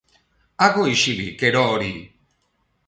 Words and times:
Hago 0.67 0.87
isilik, 0.93 1.47
ero 1.51 1.65
hori! 1.77 1.95